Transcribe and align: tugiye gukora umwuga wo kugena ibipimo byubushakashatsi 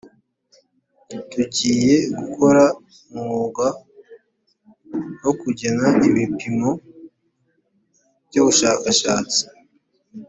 tugiye 1.31 1.95
gukora 2.17 2.63
umwuga 3.13 3.67
wo 5.23 5.31
kugena 5.41 5.85
ibipimo 6.07 6.69
byubushakashatsi 8.27 9.41